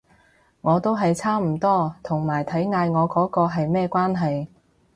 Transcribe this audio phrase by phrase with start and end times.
[0.61, 4.47] 我都係差唔多，同埋睇嗌我嗰個係咩關係